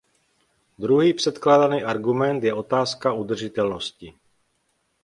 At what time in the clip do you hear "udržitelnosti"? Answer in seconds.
3.13-4.13